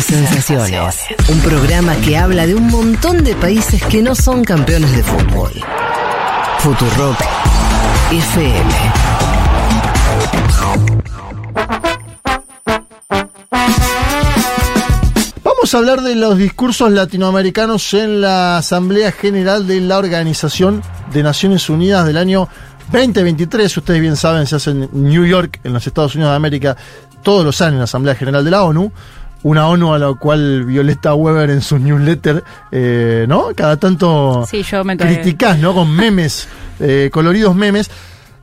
[0.00, 0.96] Sensaciones.
[1.28, 5.52] Un programa que habla de un montón de países que no son campeones de fútbol.
[6.58, 7.20] Futurock
[8.10, 8.70] FM.
[15.44, 20.82] Vamos a hablar de los discursos latinoamericanos en la Asamblea General de la Organización
[21.12, 22.48] de Naciones Unidas del año
[22.92, 23.76] 2023.
[23.76, 26.76] Ustedes bien saben, se hace en New York, en los Estados Unidos de América,
[27.22, 28.90] todos los años en la Asamblea General de la ONU.
[29.42, 33.48] Una ONU a la cual Violeta Weber en sus newsletters, eh, ¿no?
[33.54, 35.72] Cada tanto Sí, yo me criticás, ¿no?
[35.74, 36.46] Con memes,
[36.80, 37.90] eh, coloridos memes.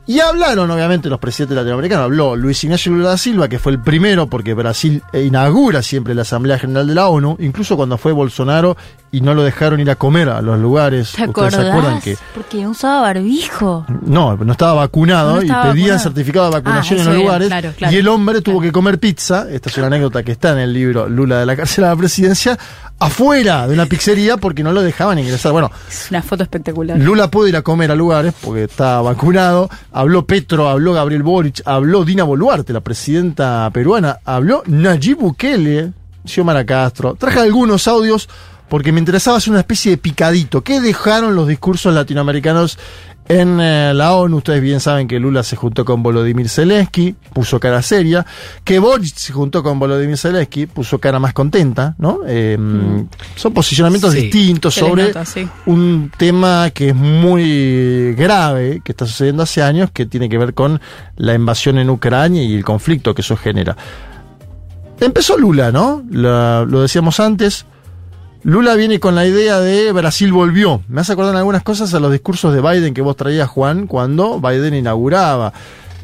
[0.08, 2.04] Y hablaron, obviamente, los presidentes latinoamericanos.
[2.06, 6.22] Habló Luis Ignacio Lula da Silva, que fue el primero, porque Brasil inaugura siempre la
[6.22, 8.74] Asamblea General de la ONU, incluso cuando fue Bolsonaro
[9.10, 11.12] y no lo dejaron ir a comer a los lugares.
[11.12, 13.86] ¿Te ¿Ustedes se acuerdan que Porque usaba barbijo.
[14.04, 16.02] no, no estaba vacunado No estaba y pedía vacunado.
[16.02, 17.48] certificado de vacunación Ah, en eso los bien, lugares.
[17.48, 17.94] claro, claro.
[17.94, 20.72] y el hombre tuvo que comer pizza, esta es una anécdota que está en el
[20.72, 22.58] libro Lula de la cárcel a la presidencia,
[22.98, 25.52] afuera de una pizzería porque no lo dejaban ingresar.
[25.52, 26.98] Bueno, Es una foto espectacular.
[26.98, 29.70] Lula pudo ir a comer a lugares porque está vacunado.
[29.92, 35.92] Habló Petro, habló Gabriel Boric, habló Dina Boluarte, la presidenta peruana, habló Nayib Bukele,
[36.26, 37.14] Xiomara Castro.
[37.14, 38.28] Traje algunos audios
[38.68, 40.62] porque me interesaba hacer una especie de picadito.
[40.62, 42.78] ¿Qué dejaron los discursos latinoamericanos
[43.28, 44.38] en eh, la ONU?
[44.38, 48.26] Ustedes bien saben que Lula se juntó con Volodymyr Zelensky, puso cara seria.
[48.64, 52.20] Que Boric se juntó con Volodymyr Zelensky, puso cara más contenta, ¿no?
[52.26, 52.58] Eh,
[53.36, 54.22] Son posicionamientos Sí.
[54.22, 55.48] distintos Se sobre nota, sí.
[55.66, 60.52] un tema que es muy grave, que está sucediendo hace años, que tiene que ver
[60.54, 60.80] con
[61.16, 63.76] la invasión en Ucrania y el conflicto que eso genera.
[65.00, 66.02] Empezó Lula, ¿no?
[66.10, 67.64] La- lo decíamos antes.
[68.42, 70.82] Lula viene con la idea de Brasil volvió.
[70.88, 74.40] Me hace acordar algunas cosas a los discursos de Biden que vos traías, Juan, cuando
[74.40, 75.52] Biden inauguraba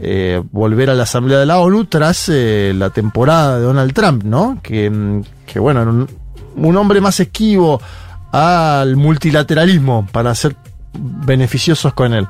[0.00, 4.24] eh, volver a la Asamblea de la ONU tras eh, la temporada de Donald Trump,
[4.24, 4.58] ¿no?
[4.62, 5.22] Que, mm,
[5.56, 6.08] bueno, un,
[6.56, 7.80] un hombre más esquivo
[8.32, 10.56] al multilateralismo para ser
[10.92, 12.26] beneficiosos con él.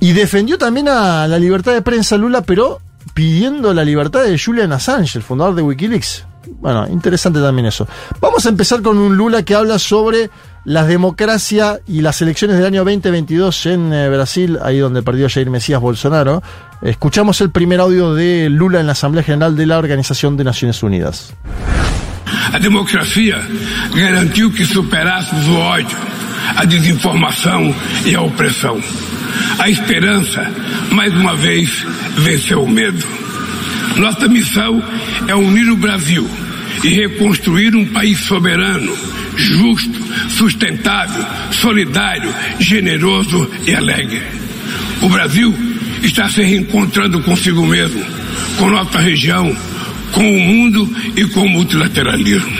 [0.00, 2.80] Y defendió también a la libertad de prensa Lula, pero
[3.14, 6.24] pidiendo la libertad de Julian Assange, el fundador de Wikileaks.
[6.60, 7.86] Bueno, interesante también eso.
[8.20, 10.30] Vamos a empezar con un Lula que habla sobre
[10.64, 15.50] la democracia y las elecciones del año 2022 en eh, Brasil, ahí donde perdió Jair
[15.50, 16.42] Mesías Bolsonaro.
[16.82, 20.82] Escuchamos el primer audio de Lula en la Asamblea General de la Organización de Naciones
[20.82, 21.34] Unidas.
[22.52, 23.40] A democracia
[23.94, 25.98] garantiu que superássemos o ódio,
[26.56, 28.78] a desinformação e a opressão.
[29.58, 30.50] A esperança,
[30.90, 31.84] mais uma vez,
[32.16, 33.27] venceu o medo.
[33.98, 34.82] Nossa missão
[35.26, 36.28] é unir o Brasil
[36.84, 38.96] e reconstruir um país soberano,
[39.36, 40.00] justo,
[40.30, 44.22] sustentável, solidário, generoso e alegre.
[45.02, 45.52] O Brasil
[46.02, 48.04] está se reencontrando consigo mesmo,
[48.56, 49.54] com nossa região,
[50.12, 52.56] com o mundo e com o multilateralismo.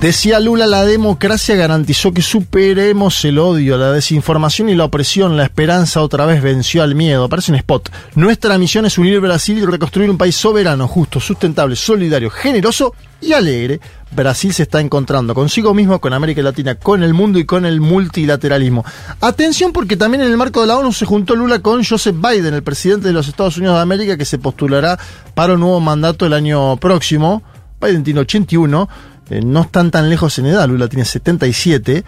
[0.00, 5.36] Decía Lula, la democracia garantizó que superemos el odio, la desinformación y la opresión.
[5.36, 7.28] La esperanza otra vez venció al miedo.
[7.28, 7.90] Parece un spot.
[8.14, 13.32] Nuestra misión es unir Brasil y reconstruir un país soberano, justo, sustentable, solidario, generoso y
[13.32, 13.80] alegre.
[14.12, 17.80] Brasil se está encontrando consigo mismo, con América Latina, con el mundo y con el
[17.80, 18.84] multilateralismo.
[19.20, 22.54] Atención porque también en el marco de la ONU se juntó Lula con Joseph Biden,
[22.54, 24.96] el presidente de los Estados Unidos de América, que se postulará
[25.34, 27.42] para un nuevo mandato el año próximo.
[27.80, 28.88] Biden tiene 81,
[29.30, 32.04] eh, no están tan lejos en edad, Lula tiene 77.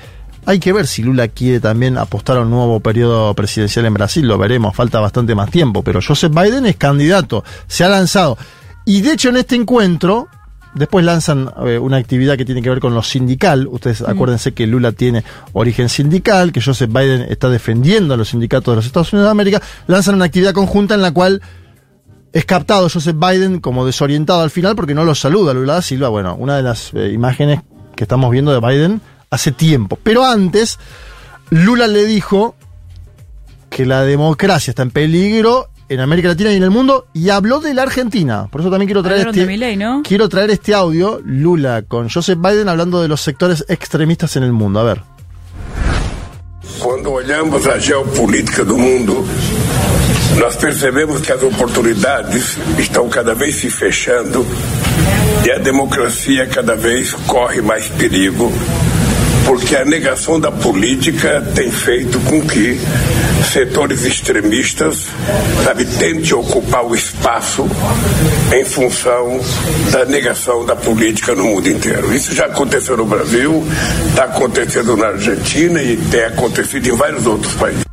[0.47, 4.27] Hay que ver si Lula quiere también apostar a un nuevo periodo presidencial en Brasil,
[4.27, 8.39] lo veremos, falta bastante más tiempo, pero Joseph Biden es candidato, se ha lanzado.
[8.87, 10.29] Y de hecho en este encuentro,
[10.75, 14.67] después lanzan eh, una actividad que tiene que ver con lo sindical, ustedes acuérdense que
[14.67, 19.13] Lula tiene origen sindical, que Joseph Biden está defendiendo a los sindicatos de los Estados
[19.13, 21.43] Unidos de América, lanzan una actividad conjunta en la cual
[22.33, 26.09] es captado Joseph Biden como desorientado al final porque no lo saluda Lula da Silva.
[26.09, 27.61] Bueno, una de las eh, imágenes
[27.97, 29.99] que estamos viendo de Biden hace tiempo.
[30.03, 30.79] Pero antes,
[31.51, 32.55] Lula le dijo
[33.69, 37.59] que la democracia está en peligro en América Latina y en el mundo y habló
[37.59, 38.47] de la Argentina.
[38.51, 42.69] Por eso también quiero traer Hablaron este, quiero traer este audio, Lula con Joseph Biden
[42.69, 44.79] hablando de los sectores extremistas en el mundo.
[44.79, 45.03] A ver.
[46.79, 49.25] Quando olhamos a geopolítica do mundo,
[50.39, 54.47] nós percebemos que as oportunidades estão cada vez se fechando
[55.45, 58.53] e a democracia cada vez corre mais perigo,
[59.45, 62.79] porque a negação da política tem feito com que
[63.53, 65.09] setores extremistas
[65.65, 67.69] sabe, tentem ocupar o espaço
[68.53, 69.41] em função
[69.91, 72.15] da negação da política no mundo inteiro.
[72.15, 73.67] Isso já aconteceu no Brasil,
[74.09, 77.90] está acontecendo na Argentina e tem acontecido em vários outros países.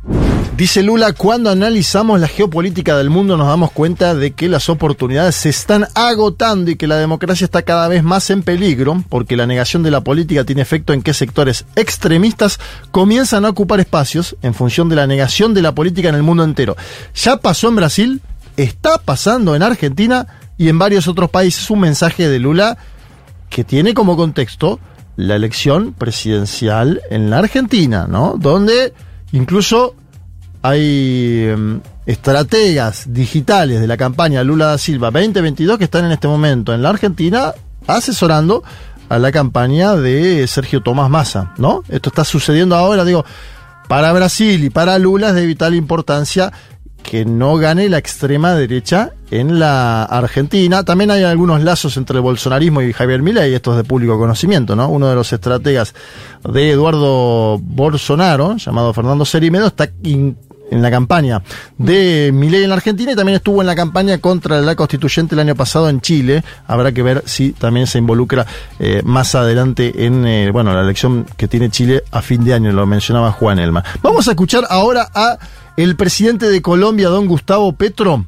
[0.58, 5.36] Dice Lula, cuando analizamos la geopolítica del mundo nos damos cuenta de que las oportunidades
[5.36, 9.46] se están agotando y que la democracia está cada vez más en peligro, porque la
[9.46, 12.58] negación de la política tiene efecto en que sectores extremistas
[12.90, 16.42] comienzan a ocupar espacios en función de la negación de la política en el mundo
[16.42, 16.76] entero.
[17.14, 18.20] Ya pasó en Brasil,
[18.56, 20.26] está pasando en Argentina
[20.56, 22.76] y en varios otros países un mensaje de Lula
[23.48, 24.80] que tiene como contexto
[25.14, 28.34] la elección presidencial en la Argentina, ¿no?
[28.36, 28.92] Donde
[29.30, 29.94] incluso
[30.62, 36.28] hay em, estrategas digitales de la campaña Lula da Silva 2022 que están en este
[36.28, 37.52] momento en la Argentina
[37.86, 38.62] asesorando
[39.08, 41.82] a la campaña de Sergio Tomás Massa, ¿no?
[41.88, 43.24] Esto está sucediendo ahora, digo,
[43.88, 46.52] para Brasil y para Lula es de vital importancia
[47.02, 50.84] que no gane la extrema derecha en la Argentina.
[50.84, 54.76] También hay algunos lazos entre el bolsonarismo y Javier Milei, esto es de público conocimiento,
[54.76, 54.88] ¿no?
[54.90, 55.94] Uno de los estrategas
[56.44, 59.88] de Eduardo Bolsonaro, llamado Fernando Serimedo, está
[60.70, 61.42] en la campaña
[61.76, 65.40] de Milei en la Argentina y también estuvo en la campaña contra la constituyente el
[65.40, 66.44] año pasado en Chile.
[66.66, 68.46] Habrá que ver si también se involucra
[68.78, 72.72] eh, más adelante en eh, bueno la elección que tiene Chile a fin de año,
[72.72, 73.84] lo mencionaba Juan Elma.
[74.02, 75.38] Vamos a escuchar ahora a
[75.76, 78.24] el presidente de Colombia, don Gustavo Petro.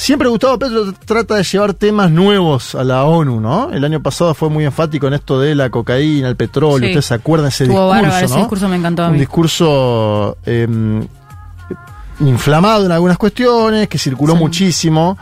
[0.00, 3.72] Siempre Gustavo Petro trata de llevar temas nuevos a la ONU, ¿no?
[3.72, 6.78] El año pasado fue muy enfático en esto de la cocaína, el petróleo.
[6.86, 6.92] Sí.
[6.92, 8.40] Ustedes se acuerdan ese Estuvo discurso, bárbaro, ese ¿no?
[8.40, 9.18] discurso me encantó a Un mí.
[9.18, 10.68] discurso eh,
[12.20, 14.38] inflamado en algunas cuestiones, que circuló Sí.
[14.38, 15.18] muchísimo.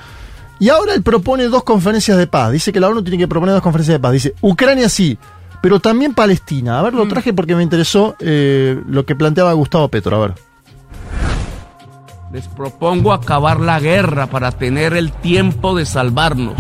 [0.59, 2.53] Y ahora él propone dos conferencias de paz.
[2.53, 4.13] Dice que la ONU tiene que proponer dos conferencias de paz.
[4.13, 5.17] Dice, Ucrania sí,
[5.63, 6.79] pero también Palestina.
[6.79, 6.97] A ver, Mm.
[6.99, 10.17] lo traje porque me interesó eh, lo que planteaba Gustavo Petro.
[10.17, 10.35] A ver.
[12.33, 16.57] Les propongo acabar la guerra para tener el tiempo de salvarnos.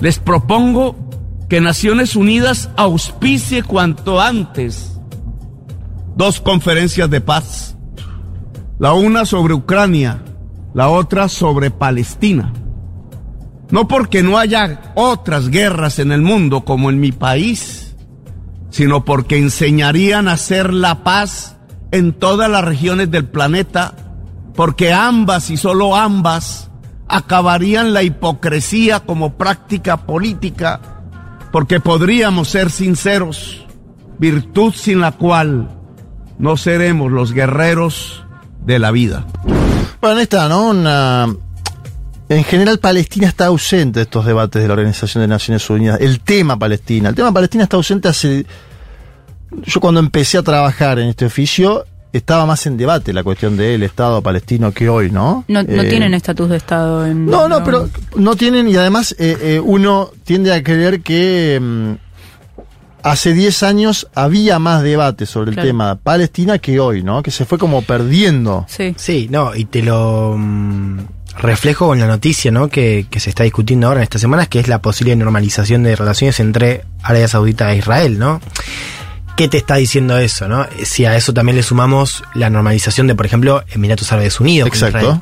[0.00, 0.96] Les propongo
[1.48, 4.94] que Naciones Unidas auspicie cuanto antes
[6.16, 7.76] dos conferencias de paz.
[8.78, 10.22] La una sobre Ucrania,
[10.74, 12.52] la otra sobre Palestina.
[13.70, 17.96] No porque no haya otras guerras en el mundo como en mi país,
[18.70, 21.56] sino porque enseñarían a hacer la paz
[21.90, 23.94] en todas las regiones del planeta,
[24.54, 26.70] porque ambas y solo ambas
[27.08, 30.80] acabarían la hipocresía como práctica política,
[31.52, 33.66] porque podríamos ser sinceros,
[34.18, 35.70] virtud sin la cual
[36.38, 38.24] no seremos los guerreros
[38.64, 39.26] de la vida.
[40.00, 40.72] Bueno, está, ¿no?
[42.28, 46.00] En general, Palestina está ausente de estos debates de la Organización de Naciones Unidas.
[46.00, 47.10] El tema Palestina.
[47.10, 48.46] El tema Palestina está ausente hace.
[49.62, 51.84] Yo, cuando empecé a trabajar en este oficio,
[52.16, 55.44] estaba más en debate la cuestión del Estado palestino que hoy, ¿no?
[55.48, 57.26] No, no Eh, tienen estatus de Estado en.
[57.26, 61.92] No, no, pero no tienen, y además eh, eh, uno tiende a creer que mm,
[63.02, 65.68] hace 10 años había más debate sobre el Claro.
[65.68, 67.22] tema Palestina que hoy, ¿no?
[67.22, 68.64] Que se fue como perdiendo.
[68.68, 68.94] Sí.
[68.96, 70.98] Sí, no, y te lo mm,
[71.38, 72.68] reflejo con la noticia, ¿no?
[72.68, 75.96] Que, que se está discutiendo ahora en estas semanas, que es la posible normalización de
[75.96, 78.40] relaciones entre Arabia Saudita e Israel, ¿no?
[79.36, 80.64] ¿Qué te está diciendo eso, no?
[80.84, 84.68] Si a eso también le sumamos la normalización de, por ejemplo, Emiratos Árabes Unidos.
[84.68, 84.98] Exacto.
[84.98, 85.20] Israel,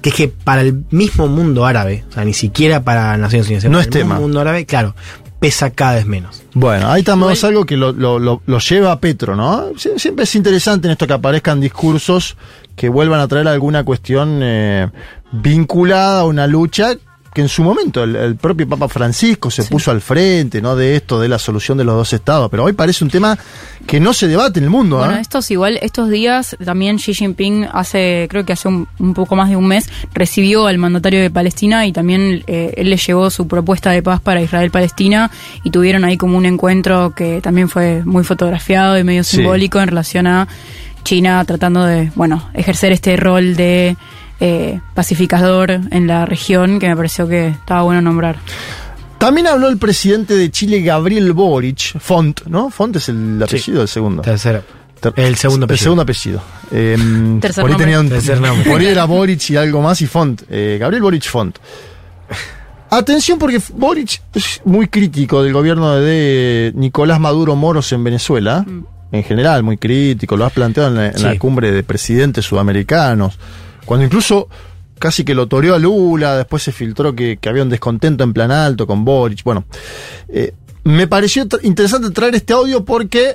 [0.00, 3.64] que es que para el mismo mundo árabe, o sea, ni siquiera para Naciones Unidas,
[3.64, 4.14] No para es el tema.
[4.14, 4.94] mismo mundo árabe, claro,
[5.40, 6.42] pesa cada vez menos.
[6.54, 9.70] Bueno, ahí tenemos Igual- algo que lo, lo- lo- lo lleva a Petro, ¿no?
[9.72, 12.36] Sie- Siempre es interesante en esto que aparezcan discursos
[12.76, 14.88] que vuelvan a traer alguna cuestión eh,
[15.32, 16.94] vinculada a una lucha
[17.32, 20.74] que en su momento el, el propio Papa Francisco se puso al frente, ¿no?
[20.74, 22.50] De esto, de la solución de los dos estados.
[22.50, 23.38] Pero hoy parece un tema
[23.86, 25.20] que no se debate en el mundo, Bueno, ¿eh?
[25.20, 29.48] estos igual, estos días también Xi Jinping hace, creo que hace un, un poco más
[29.48, 33.46] de un mes, recibió al mandatario de Palestina y también eh, él le llevó su
[33.46, 35.30] propuesta de paz para Israel-Palestina
[35.62, 39.36] y tuvieron ahí como un encuentro que también fue muy fotografiado y medio Sí.
[39.36, 40.48] simbólico en relación a
[41.04, 43.96] China tratando de, bueno, ejercer este rol de
[44.40, 48.36] eh, pacificador en la región que me pareció que estaba bueno nombrar.
[49.18, 52.70] También habló el presidente de Chile, Gabriel Boric, Font, ¿no?
[52.70, 54.22] Font es el apellido del segundo.
[54.22, 54.62] Tercero.
[54.98, 55.82] Ter- El segundo El apellido.
[55.84, 56.42] segundo apellido.
[56.72, 57.84] Eh, Tercer por ahí nombre.
[57.86, 58.70] tenía un Tercer nombre.
[58.70, 60.42] Por ahí era Boric y algo más y Font.
[60.50, 61.58] Eh, Gabriel Boric Font.
[62.90, 68.64] Atención porque Boric es muy crítico del gobierno de Nicolás Maduro Moros en Venezuela.
[69.12, 70.36] En general, muy crítico.
[70.36, 71.38] Lo has planteado en la, en la Sí.
[71.38, 73.38] cumbre de presidentes sudamericanos.
[73.90, 74.48] Cuando incluso
[75.00, 76.36] casi que lo toreó a Lula.
[76.36, 79.42] Después se filtró que, había un descontento en plan alto con Boric.
[79.42, 79.64] Bueno,
[80.28, 80.54] eh,
[80.84, 83.34] me pareció interesante traer este audio porque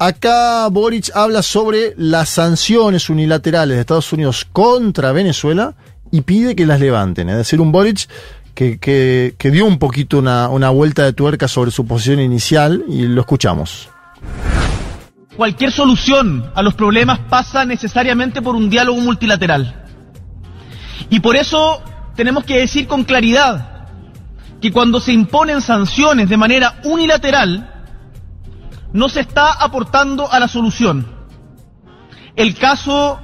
[0.00, 5.74] acá Boric habla sobre las sanciones unilaterales de Estados Unidos contra Venezuela
[6.10, 7.28] y pide que las levanten.
[7.28, 8.08] Es decir, un Boric
[8.52, 12.82] que, que- que dio un poquito una, una vuelta de tuerca sobre su posición inicial
[12.88, 13.88] y lo escuchamos.
[15.36, 19.83] cualquier solución a los problemas pasa necesariamente por un diálogo multilateral.
[21.10, 21.82] Y por eso
[22.14, 23.88] tenemos que decir con claridad
[24.60, 27.70] que cuando se imponen sanciones de manera unilateral,
[28.92, 31.06] no se está aportando a la solución.
[32.36, 33.20] El caso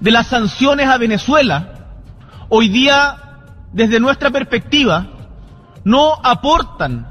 [0.00, 1.86] de las sanciones a Venezuela,
[2.48, 3.16] hoy día,
[3.72, 5.06] desde nuestra perspectiva,
[5.84, 7.08] no aportan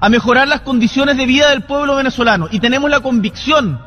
[0.00, 2.48] a mejorar las condiciones de vida del pueblo venezolano.
[2.50, 3.80] Y tenemos la convicción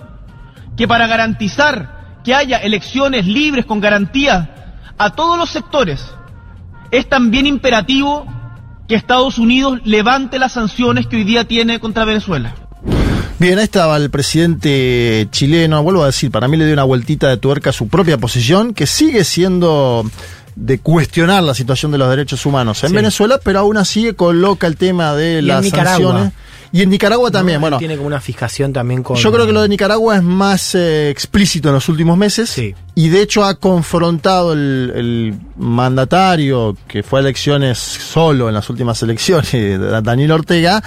[0.75, 4.56] que para garantizar que haya elecciones libres con garantía
[4.97, 6.01] a todos los sectores,
[6.91, 8.25] es también imperativo
[8.87, 12.55] que Estados Unidos levante las sanciones que hoy día tiene contra Venezuela.
[13.39, 17.29] Bien, ahí estaba el presidente chileno, vuelvo a decir, para mí le dio una vueltita
[17.29, 20.09] de tuerca a su propia posición, que sigue siendo
[20.55, 22.95] de cuestionar la situación de los derechos humanos en Sí.
[22.95, 26.33] Venezuela, pero aún así coloca el tema de Y las sanciones.
[26.71, 27.61] Y en Nicaragua también, ¿no?
[27.61, 27.77] bueno.
[27.77, 29.15] Tiene como una fijación también con.
[29.17, 32.49] Yo creo que lo de Nicaragua es más eh, explícito en los últimos meses.
[32.49, 32.75] Sí.
[32.95, 38.69] Y de hecho ha confrontado el, el mandatario que fue a elecciones solo en las
[38.69, 39.51] últimas elecciones,
[40.03, 40.83] Daniel Ortega,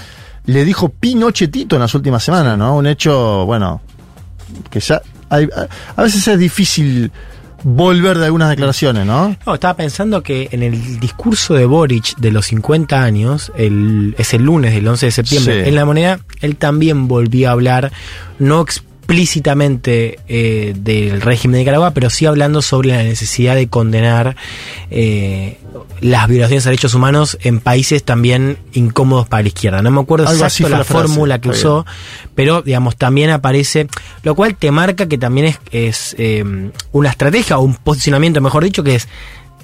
[0.47, 2.77] le dijo pinochetito en las últimas semanas, ¿no?
[2.77, 3.81] Un hecho, bueno,
[4.71, 5.69] que ya hay- a,
[5.99, 7.11] a veces es difícil
[7.63, 9.37] volver de algunas declaraciones, ¿no?
[9.47, 14.33] No, estaba pensando que en el discurso de Boric de los 50 años, el, es
[14.35, 15.69] el lunes del 11 de septiembre, Sí.
[15.69, 17.93] en la moneda, él también volvió a hablar,
[18.39, 18.65] no
[19.11, 24.37] explícitamente eh, del régimen de Nicaragua, pero sí hablando sobre la necesidad de condenar
[24.89, 25.59] eh,
[26.01, 29.83] las violaciones a derechos humanos en países también incómodos para la izquierda.
[29.83, 31.87] No me acuerdo Algo exacto la, la fórmula que está usó,
[32.37, 33.89] pero digamos también aparece,
[34.23, 38.63] lo cual te marca que también es, es eh, una estrategia o un posicionamiento, mejor
[38.63, 39.09] dicho, que es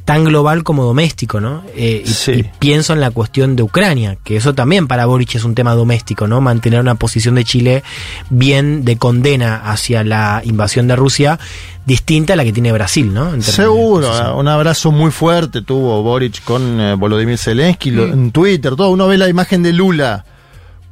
[0.07, 1.63] tan global como doméstico, ¿no?
[1.75, 2.31] Eh, y, Sí.
[2.33, 5.75] y pienso en la cuestión de Ucrania, que eso también para Boric es un tema
[5.75, 6.41] doméstico, ¿no?
[6.41, 7.83] Mantener una posición de Chile
[8.31, 11.39] bien de condena hacia la invasión de Rusia,
[11.87, 13.41] distinta a la que tiene Brasil, ¿no?
[13.43, 14.37] Seguro, posición.
[14.39, 18.91] un abrazo muy fuerte tuvo Boric con eh, Volodymyr Zelensky lo- en Twitter, todo.
[18.91, 20.25] Uno ve la imagen de Lula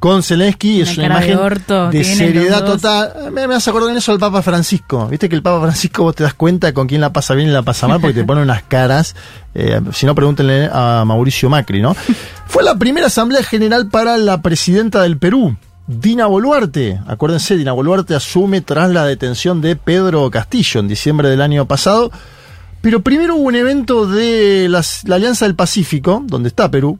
[0.05, 3.31] con Zelensky, es una cara de imagen orto de seriedad total.
[3.31, 5.07] Me, me hace acordar en eso al Papa Francisco.
[5.07, 7.51] Viste que el Papa Francisco vos te das cuenta con quién la pasa bien y
[7.51, 9.15] la pasa mal porque te pone unas caras.
[9.55, 11.95] eh, si no, pregúntenle a Mauricio Macri, ¿no?
[12.47, 15.57] Fue la primera asamblea general para la presidenta del Perú.
[15.87, 21.41] Dina Boluarte, acuérdense, Dina Boluarte asume tras la detención de Pedro Castillo en diciembre del
[21.41, 22.11] año pasado.
[22.81, 26.99] Pero primero hubo un evento de las- la Alianza del Pacífico, donde está Perú,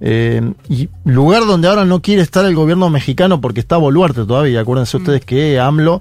[0.00, 4.60] eh, y lugar donde ahora no quiere estar el gobierno mexicano porque está Boluarte todavía.
[4.60, 6.00] Acuérdense ustedes que AMLO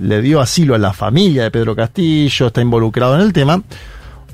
[0.00, 3.62] le dio asilo a la familia de Pedro Castillo, está involucrado en el tema.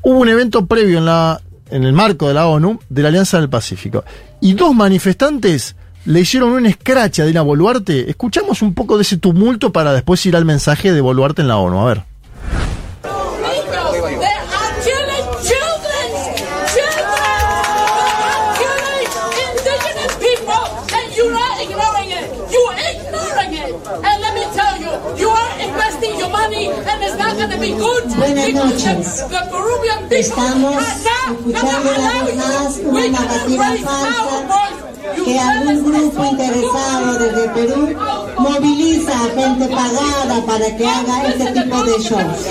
[0.02, 1.40] Hubo un evento previo en, la,
[1.70, 4.04] en el marco de la ONU de la Alianza del Pacífico.
[4.40, 8.10] Y dos manifestantes le hicieron un scratch a Dina Boluarte.
[8.10, 11.58] Escuchamos un poco de ese tumulto para después ir al mensaje de Boluarte en la
[11.58, 11.80] ONU.
[11.80, 12.11] A ver.
[27.62, 29.24] Buenas noches.
[30.10, 34.72] Estamos escuchando una vez más una narrativa falsa
[35.24, 37.96] que algún grupo interesado desde Perú
[38.36, 42.46] moviliza a gente pagada para que haga este tipo de shows.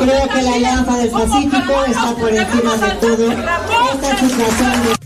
[0.00, 3.30] Creo que la Alianza del Pacífico está por encima de todo.
[3.30, 4.99] Esta situación de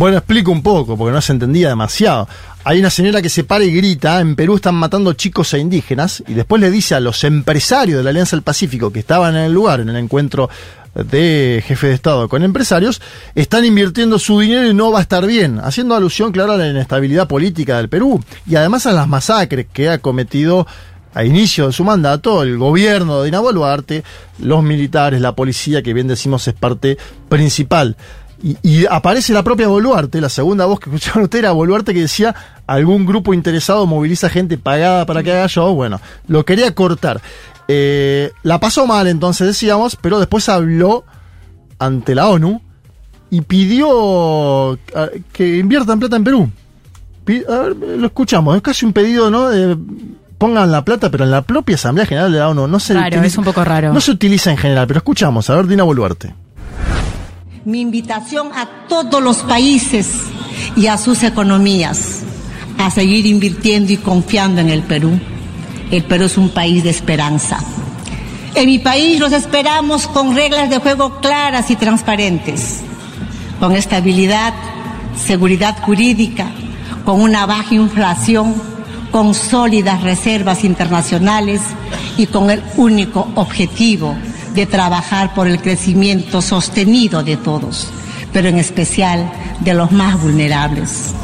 [0.00, 2.26] Bueno, explico un poco, porque no se entendía demasiado.
[2.64, 6.24] Hay una señora que se para y grita, en Perú están matando chicos e indígenas,
[6.26, 9.42] y después le dice a los empresarios de la Alianza del Pacífico que estaban en
[9.42, 10.48] el lugar, en el encuentro
[10.94, 13.02] de jefe de Estado con empresarios,
[13.34, 16.68] están invirtiendo su dinero y no va a estar bien, haciendo alusión, claro, a la
[16.68, 20.66] inestabilidad política del Perú, y además a las masacres que ha cometido
[21.12, 24.04] a inicio de su mandato el gobierno de Dina Boluarte,
[24.38, 26.96] los militares, la policía, que bien decimos es parte
[27.28, 27.96] principal.
[28.42, 32.00] Y, y aparece la propia Boluarte, la segunda voz que escucharon ustedes era Boluarte que
[32.00, 32.34] decía
[32.66, 35.74] algún grupo interesado moviliza gente pagada para que haga show.
[35.74, 37.20] Bueno, lo quería cortar.
[37.68, 41.04] Eh, la pasó mal entonces decíamos, pero después habló
[41.78, 42.60] ante la ONU
[43.30, 46.50] y pidió ah, que inviertan plata en Perú.
[47.48, 49.50] A ver, lo escuchamos, es casi un pedido, ¿no?
[49.50, 49.76] De,
[50.38, 53.06] pongan la plata, pero en la propia Asamblea General de la ONU no se Raro,
[53.06, 53.92] utiliza- es un poco raro.
[53.92, 56.34] No se utiliza en general, pero escuchamos, a ver, Dina Boluarte.
[57.64, 60.08] Mi invitación a todos los países
[60.76, 62.20] y a sus economías
[62.78, 65.18] a seguir invirtiendo y confiando en el Perú.
[65.90, 67.58] El Perú es un país de esperanza.
[68.54, 72.80] En mi país los esperamos con reglas de juego claras y transparentes,
[73.58, 74.54] con estabilidad,
[75.22, 76.46] seguridad jurídica,
[77.04, 78.54] con una baja inflación,
[79.10, 81.60] con sólidas reservas internacionales
[82.16, 84.16] y con el único objetivo
[84.54, 87.88] de trabajar por el crecimiento sostenido de todos,
[88.32, 91.14] pero en especial de los más vulnerables.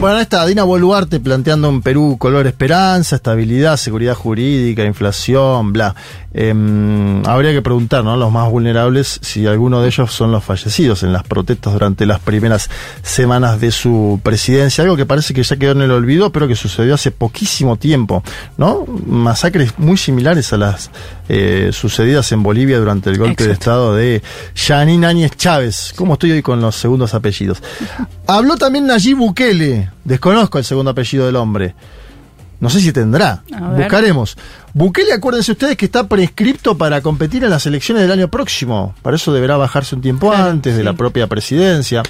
[0.00, 5.94] Bueno, ahí está Dina Boluarte planteando un Perú color esperanza, estabilidad, seguridad jurídica, inflación, bla.
[6.32, 8.16] Em, habría que preguntar, ¿no?
[8.16, 12.20] Los más vulnerables, si alguno de ellos son los fallecidos en las protestas durante las
[12.20, 12.70] primeras
[13.02, 14.84] semanas de su presidencia.
[14.84, 18.22] Algo que parece que ya quedó en el olvido, pero que sucedió hace poquísimo tiempo,
[18.56, 18.86] ¿no?
[19.06, 20.90] Masacres muy similares a las
[21.28, 24.22] eh, sucedidas en Bolivia durante el golpe de Estado de
[24.54, 25.92] Janine Áñez Chávez.
[25.94, 27.62] ¿Cómo estoy hoy con los segundos apellidos?
[28.26, 29.89] Habló también Nayib Bukele.
[30.04, 31.74] Desconozco el segundo apellido del hombre.
[32.60, 33.42] No sé si tendrá.
[33.74, 34.36] Buscaremos.
[34.74, 38.94] Bukele, acuérdense ustedes que está prescripto para competir en las elecciones del año próximo.
[39.00, 42.02] Para eso deberá bajarse un tiempo Claro, antes de la propia presidencia.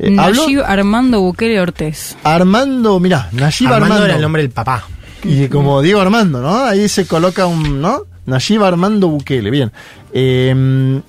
[0.00, 2.16] Eh, habló Nayib Armando Bukele Ortiz.
[2.24, 4.04] Armando, mirá, Nayib Armando, Armando.
[4.06, 4.84] era el nombre del papá.
[5.22, 6.64] Y como Diego Armando, ¿no?
[6.64, 8.02] Ahí se coloca un, ¿no?
[8.26, 9.70] Nayib Armando Bukele, bien.
[10.12, 11.00] Eh,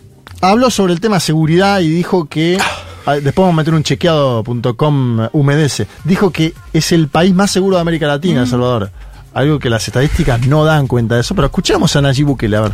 [0.41, 2.76] habló sobre el tema seguridad y dijo que, ah,
[3.15, 7.77] después vamos a meter un chequeado.com eh, humedece, dijo que es el país más seguro
[7.77, 8.91] de América Latina, El Salvador.
[9.33, 12.61] Algo que las estadísticas no dan cuenta de eso, pero escuchamos a Nayib Bukele, a
[12.61, 12.71] ver.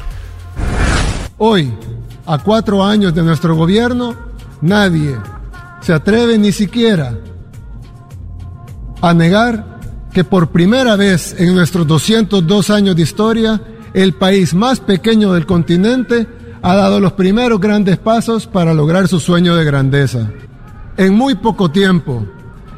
[1.37, 1.73] Hoy,
[2.25, 4.15] a cuatro años de nuestro gobierno,
[4.61, 5.17] nadie
[5.81, 7.17] se atreve ni siquiera
[9.01, 9.79] a negar
[10.13, 13.61] que por primera vez en nuestros 202 años de historia,
[13.93, 16.27] el país más pequeño del continente
[16.63, 20.31] ha dado los primeros grandes pasos para lograr su sueño de grandeza.
[20.95, 22.25] En muy poco tiempo,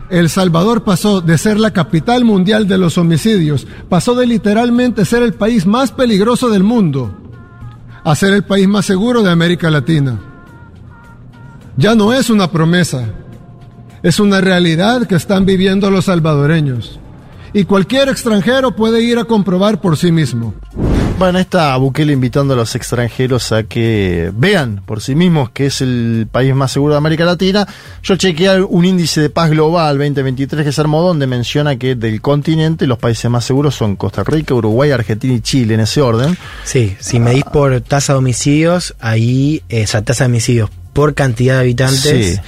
[0.10, 5.22] El Salvador pasó de ser la capital mundial de los homicidios, pasó de literalmente ser
[5.22, 7.16] el país más peligroso del mundo,
[8.04, 10.20] a ser el país más seguro de América Latina.
[11.78, 13.06] Ya no es una promesa,
[14.02, 17.00] es una realidad que están viviendo los salvadoreños.
[17.54, 20.56] Y cualquier extranjero puede ir a comprobar por sí mismo.
[21.18, 25.80] Bueno, está Bukele invitando a los extranjeros a que vean por sí mismos que es
[25.80, 27.66] el país más seguro de América Latina.
[28.04, 32.22] Yo chequeé un índice de paz global 2023 que se armó donde menciona que del
[32.22, 36.38] continente los países más seguros son Costa Rica, Uruguay, Argentina y Chile en ese orden.
[36.66, 41.60] Sí, si medís por tasa de homicidios, ahí esa tasa de homicidios por cantidad de
[41.62, 42.42] habitantes, Sí.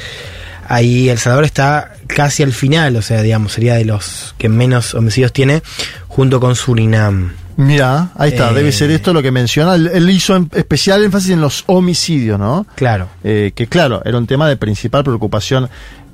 [0.68, 4.94] ahí El Salvador está casi al final, o sea, digamos, sería de los que menos
[4.94, 5.64] homicidios tiene,
[6.10, 7.32] junto con Surinam.
[7.58, 8.54] Mira, ahí está, Eh.
[8.54, 9.76] debe ser esto lo que menciona.
[9.76, 12.66] Él, él hizo en- especial énfasis en los homicidios, ¿no?
[12.76, 13.10] Claro.
[13.24, 15.68] Eh, que claro, era un tema de principal preocupación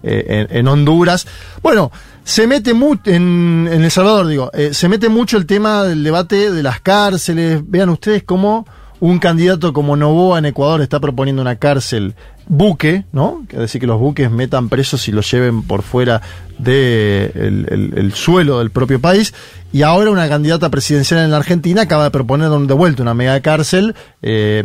[0.06, 1.26] eh, en, en Honduras.
[1.62, 1.92] Bueno,
[2.24, 6.04] se mete mucho, en, en El Salvador digo, eh, se mete mucho el tema del
[6.04, 7.62] debate de las cárceles.
[7.66, 8.66] Vean ustedes cómo
[9.04, 12.14] un candidato como Novoa en Ecuador está proponiendo una cárcel
[12.48, 13.44] buque, ¿no?
[13.50, 16.22] Que decir que los buques metan presos y los lleven por fuera
[16.58, 19.34] del de el, el suelo del propio país.
[19.74, 23.38] Y ahora una candidata presidencial en la Argentina acaba de proponer de vuelta una mega
[23.42, 24.64] cárcel eh,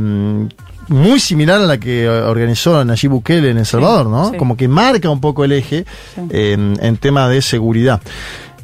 [0.87, 4.31] muy similar a la que organizó Nayib Bukele en El Salvador, ¿no?
[4.31, 4.37] sí.
[4.37, 6.21] Como que marca un poco el eje Sí.
[6.31, 8.01] eh, en tema de seguridad.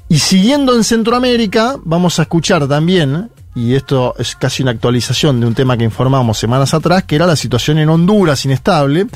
[0.08, 5.46] Y siguiendo en Centroamérica, vamos a escuchar también, y esto es casi una actualización de
[5.46, 9.06] un tema que informamos semanas atrás, que era la situación en Honduras inestable,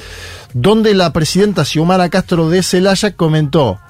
[0.55, 3.81] donde la presidenta Xiomara Castro de Celaya comentó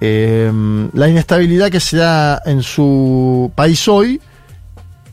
[0.00, 0.52] eh,
[0.92, 4.20] la inestabilidad que se da en su país hoy,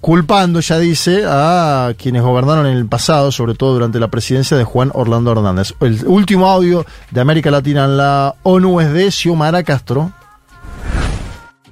[0.02, 4.64] culpando, ya dice, a quienes gobernaron en el pasado, sobre todo durante la presidencia de
[4.64, 5.74] Juan Orlando Hernández.
[5.80, 10.12] El último audio de América Latina en la ONU es de Xiomara Castro.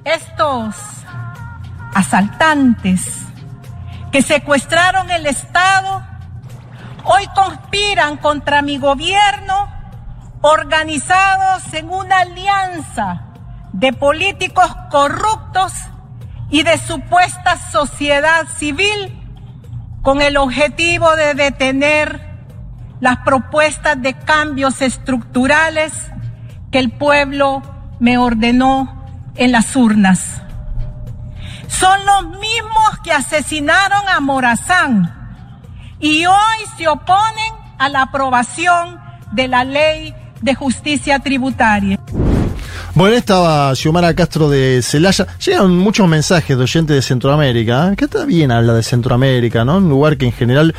[0.03, 1.04] estos
[1.95, 3.21] asaltantes
[4.11, 6.05] que secuestraron el Estado
[7.05, 9.71] hoy conspiran contra mi gobierno
[10.41, 13.23] organizados en una alianza
[13.71, 15.71] de políticos corruptos
[16.49, 19.17] y de supuesta sociedad civil
[20.01, 22.21] con el objetivo de detener
[22.99, 26.11] las propuestas de cambios estructurales
[26.71, 27.61] que el pueblo
[27.99, 29.05] me ordenó
[29.35, 30.44] en las urnas.
[31.79, 35.13] Son los mismos que asesinaron a Morazán
[35.99, 38.99] y hoy se oponen a la aprobación
[39.33, 41.99] de la ley de justicia tributaria.
[42.93, 45.27] Bueno, estaba Xiomara Castro de Celaya.
[45.45, 47.95] Llegan muchos mensajes de oyentes de Centroamérica, ¿eh?
[47.97, 49.77] que está bien habla de Centroamérica, ¿no?
[49.77, 50.73] Un lugar que en general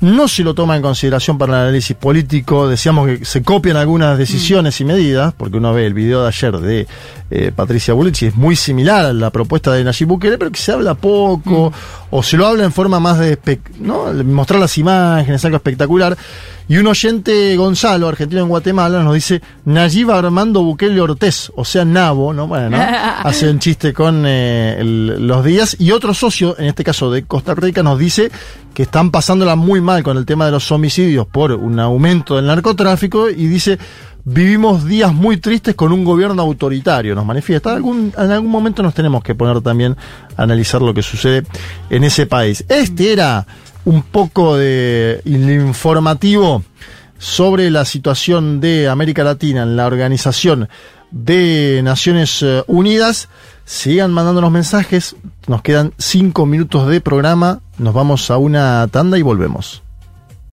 [0.00, 4.18] no se lo toma en consideración para el análisis político, decíamos que se copian algunas
[4.18, 6.86] decisiones y medidas, porque uno ve el video de ayer de
[7.30, 10.72] eh, Patricia Bullrich es muy similar a la propuesta de Nayib Bukele, pero que se
[10.72, 11.72] habla poco,
[12.10, 13.38] o se lo habla en forma más de
[13.80, 14.12] ¿no?
[14.24, 16.16] mostrar las imágenes, algo espectacular.
[16.68, 21.84] Y un oyente, Gonzalo, argentino en Guatemala, nos dice Nayib Armando Bukele Ortez, o sea,
[21.84, 22.48] Nabo, ¿no?
[22.48, 22.76] Bueno, ¿no?
[23.22, 25.76] hace un chiste con eh, el- los días.
[25.78, 28.32] Y otro socio, en este caso de Costa Rica, nos dice
[28.74, 32.46] que están pasándola muy mal con el tema de los homicidios por un aumento del
[32.46, 33.78] narcotráfico y dice
[34.28, 37.72] vivimos días muy tristes con un gobierno autoritario, nos manifiesta.
[37.72, 39.96] Algún, en algún momento nos tenemos que poner también
[40.36, 41.44] a analizar lo que sucede
[41.90, 42.64] en ese país.
[42.68, 43.46] Este era
[43.86, 46.62] un poco de informativo
[47.18, 50.68] sobre la situación de América Latina en la organización
[51.12, 53.28] de Naciones eh, Unidas.
[53.64, 55.16] Sigan mandándonos mensajes.
[55.46, 57.60] Nos quedan cinco minutos de programa.
[57.78, 59.82] Nos vamos a una tanda y volvemos.